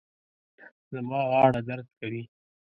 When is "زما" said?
0.91-1.19